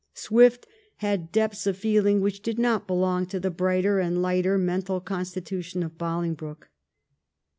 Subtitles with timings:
[0.15, 4.99] Swift had depths of feeling which did not belong to the brighter and lighter mental
[4.99, 6.71] constitution of Bolingbroke.